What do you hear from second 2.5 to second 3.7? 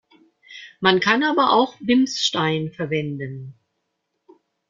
verwenden.